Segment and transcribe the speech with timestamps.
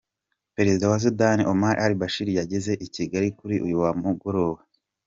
[0.55, 4.61] Perezida wa Sudani, Omar al-Bashir yageze i Kigali kuri uyu mugoroba.